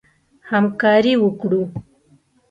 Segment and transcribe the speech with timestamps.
[0.49, 1.61] همکاري وکړو.